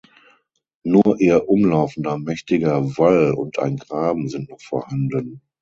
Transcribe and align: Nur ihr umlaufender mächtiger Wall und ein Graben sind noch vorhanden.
Nur 0.81 1.17
ihr 1.19 1.47
umlaufender 1.47 2.17
mächtiger 2.17 2.97
Wall 2.97 3.33
und 3.35 3.59
ein 3.59 3.77
Graben 3.77 4.29
sind 4.29 4.49
noch 4.49 4.59
vorhanden. 4.61 5.43